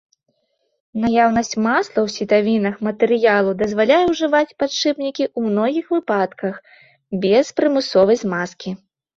Наяўнасць 1.01 1.57
масла 1.65 1.91
ў 1.91 2.07
сітавінах 2.13 2.79
матэрыялу 2.87 3.51
дазваляе 3.61 3.99
ўжываць 4.13 4.55
падшыпнікі 4.63 5.23
ў 5.37 5.53
многіх 5.53 5.85
выпадках 5.97 6.55
без 7.27 7.45
прымусовай 7.61 8.15
змазкі. 8.25 8.69